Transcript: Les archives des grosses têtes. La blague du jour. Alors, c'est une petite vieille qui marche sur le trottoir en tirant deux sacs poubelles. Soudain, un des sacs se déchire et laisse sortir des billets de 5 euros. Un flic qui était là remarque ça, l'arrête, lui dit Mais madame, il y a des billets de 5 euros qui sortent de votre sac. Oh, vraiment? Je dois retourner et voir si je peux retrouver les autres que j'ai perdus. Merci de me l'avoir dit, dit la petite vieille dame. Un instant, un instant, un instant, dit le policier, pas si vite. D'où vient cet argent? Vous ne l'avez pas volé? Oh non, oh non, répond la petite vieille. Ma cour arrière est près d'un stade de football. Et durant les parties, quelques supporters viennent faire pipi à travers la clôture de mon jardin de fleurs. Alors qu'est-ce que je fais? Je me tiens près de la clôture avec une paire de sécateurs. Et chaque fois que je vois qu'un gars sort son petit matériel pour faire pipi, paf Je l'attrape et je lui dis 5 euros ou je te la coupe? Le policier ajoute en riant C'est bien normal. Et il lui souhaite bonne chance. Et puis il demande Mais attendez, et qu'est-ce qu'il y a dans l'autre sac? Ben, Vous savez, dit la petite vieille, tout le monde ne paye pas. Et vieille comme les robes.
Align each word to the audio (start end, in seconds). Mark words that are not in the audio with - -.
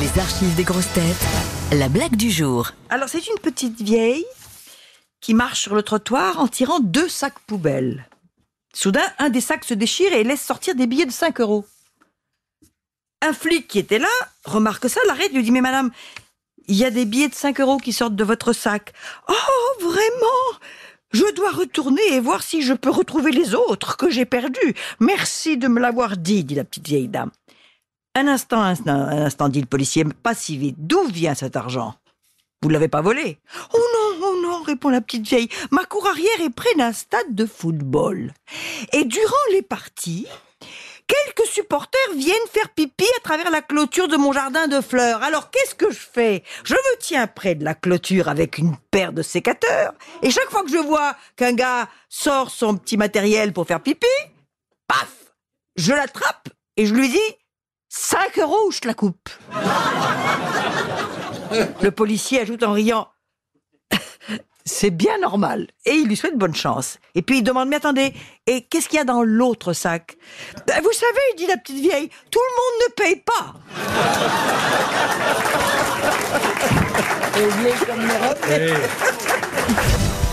Les 0.00 0.18
archives 0.18 0.56
des 0.56 0.64
grosses 0.64 0.92
têtes. 0.92 1.24
La 1.70 1.88
blague 1.88 2.16
du 2.16 2.28
jour. 2.28 2.72
Alors, 2.90 3.08
c'est 3.08 3.28
une 3.28 3.38
petite 3.40 3.80
vieille 3.80 4.26
qui 5.20 5.34
marche 5.34 5.60
sur 5.60 5.76
le 5.76 5.84
trottoir 5.84 6.40
en 6.40 6.48
tirant 6.48 6.80
deux 6.80 7.08
sacs 7.08 7.38
poubelles. 7.46 8.08
Soudain, 8.74 9.04
un 9.20 9.30
des 9.30 9.40
sacs 9.40 9.64
se 9.64 9.74
déchire 9.74 10.12
et 10.12 10.24
laisse 10.24 10.42
sortir 10.42 10.74
des 10.74 10.88
billets 10.88 11.06
de 11.06 11.12
5 11.12 11.40
euros. 11.40 11.64
Un 13.22 13.32
flic 13.32 13.68
qui 13.68 13.78
était 13.78 14.00
là 14.00 14.08
remarque 14.44 14.90
ça, 14.90 14.98
l'arrête, 15.06 15.32
lui 15.32 15.44
dit 15.44 15.52
Mais 15.52 15.60
madame, 15.60 15.92
il 16.66 16.74
y 16.74 16.84
a 16.84 16.90
des 16.90 17.04
billets 17.04 17.28
de 17.28 17.34
5 17.34 17.60
euros 17.60 17.76
qui 17.76 17.92
sortent 17.92 18.16
de 18.16 18.24
votre 18.24 18.52
sac. 18.52 18.92
Oh, 19.28 19.80
vraiment? 19.80 20.58
Je 21.12 21.32
dois 21.34 21.52
retourner 21.52 22.02
et 22.10 22.18
voir 22.18 22.42
si 22.42 22.62
je 22.62 22.72
peux 22.72 22.90
retrouver 22.90 23.30
les 23.30 23.54
autres 23.54 23.96
que 23.96 24.10
j'ai 24.10 24.24
perdus. 24.24 24.74
Merci 24.98 25.56
de 25.56 25.68
me 25.68 25.78
l'avoir 25.78 26.16
dit, 26.16 26.42
dit 26.42 26.56
la 26.56 26.64
petite 26.64 26.88
vieille 26.88 27.06
dame. 27.06 27.30
Un 28.16 28.28
instant, 28.28 28.62
un 28.62 28.70
instant, 28.70 28.92
un 28.92 29.24
instant, 29.26 29.48
dit 29.48 29.60
le 29.60 29.66
policier, 29.66 30.04
pas 30.04 30.34
si 30.34 30.56
vite. 30.56 30.76
D'où 30.78 31.04
vient 31.08 31.34
cet 31.34 31.56
argent? 31.56 31.94
Vous 32.62 32.68
ne 32.68 32.74
l'avez 32.74 32.88
pas 32.88 33.02
volé? 33.02 33.38
Oh 33.74 33.78
non, 33.78 34.26
oh 34.26 34.40
non, 34.40 34.62
répond 34.62 34.88
la 34.88 35.00
petite 35.00 35.26
vieille. 35.26 35.48
Ma 35.70 35.84
cour 35.84 36.06
arrière 36.06 36.40
est 36.40 36.54
près 36.54 36.74
d'un 36.76 36.92
stade 36.92 37.34
de 37.34 37.44
football. 37.44 38.32
Et 38.92 39.04
durant 39.04 39.34
les 39.50 39.62
parties, 39.62 40.28
quelques 41.06 41.48
supporters 41.48 42.12
viennent 42.16 42.48
faire 42.50 42.70
pipi 42.70 43.04
à 43.18 43.20
travers 43.20 43.50
la 43.50 43.62
clôture 43.62 44.06
de 44.06 44.16
mon 44.16 44.32
jardin 44.32 44.68
de 44.68 44.80
fleurs. 44.80 45.22
Alors 45.22 45.50
qu'est-ce 45.50 45.74
que 45.74 45.90
je 45.90 45.98
fais? 45.98 46.44
Je 46.64 46.74
me 46.74 46.98
tiens 47.00 47.26
près 47.26 47.56
de 47.56 47.64
la 47.64 47.74
clôture 47.74 48.28
avec 48.28 48.58
une 48.58 48.76
paire 48.92 49.12
de 49.12 49.22
sécateurs. 49.22 49.92
Et 50.22 50.30
chaque 50.30 50.50
fois 50.50 50.62
que 50.62 50.70
je 50.70 50.78
vois 50.78 51.16
qu'un 51.36 51.52
gars 51.52 51.88
sort 52.08 52.50
son 52.50 52.76
petit 52.76 52.96
matériel 52.96 53.52
pour 53.52 53.66
faire 53.66 53.82
pipi, 53.82 54.06
paf 54.86 55.34
Je 55.76 55.92
l'attrape 55.92 56.48
et 56.76 56.86
je 56.86 56.94
lui 56.94 57.08
dis 57.08 57.36
5 57.96 58.38
euros 58.40 58.66
ou 58.66 58.72
je 58.72 58.80
te 58.80 58.88
la 58.88 58.94
coupe? 58.94 59.28
Le 61.80 61.90
policier 61.92 62.40
ajoute 62.40 62.64
en 62.64 62.72
riant 62.72 63.06
C'est 64.64 64.90
bien 64.90 65.16
normal. 65.18 65.68
Et 65.86 65.92
il 65.92 66.08
lui 66.08 66.16
souhaite 66.16 66.36
bonne 66.36 66.56
chance. 66.56 66.98
Et 67.14 67.22
puis 67.22 67.38
il 67.38 67.44
demande 67.44 67.68
Mais 67.68 67.76
attendez, 67.76 68.12
et 68.48 68.62
qu'est-ce 68.62 68.88
qu'il 68.88 68.96
y 68.96 69.00
a 69.00 69.04
dans 69.04 69.22
l'autre 69.22 69.74
sac? 69.74 70.16
Ben, 70.66 70.82
Vous 70.82 70.92
savez, 70.92 71.36
dit 71.36 71.46
la 71.46 71.56
petite 71.56 71.78
vieille, 71.78 72.10
tout 72.32 72.40
le 72.40 72.56
monde 72.56 72.74
ne 72.88 72.92
paye 72.94 73.22
pas. 73.22 73.54
Et 77.38 77.46
vieille 77.60 77.78
comme 77.86 78.00
les 78.06 78.16
robes. 78.16 78.38